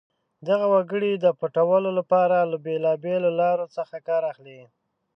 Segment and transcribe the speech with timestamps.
[0.47, 4.59] دغه وګړي د پټولو لپاره له بېلابېلو لارو څخه کار اخلي.